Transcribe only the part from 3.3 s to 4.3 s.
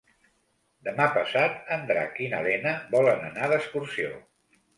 d'excursió.